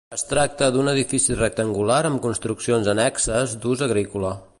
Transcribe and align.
Es 0.15 0.21
tracta 0.29 0.69
d'un 0.75 0.87
edifici 0.93 1.35
rectangular 1.41 1.99
amb 2.09 2.21
construccions 2.23 2.89
annexes 2.95 3.55
d'ús 3.67 3.85
agrícola. 3.89 4.33